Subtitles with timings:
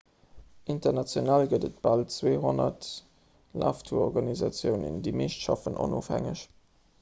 [0.75, 2.89] international gëtt et bal 200
[3.65, 6.45] laftourorganisatiounen déi meescht schaffen onofhängeg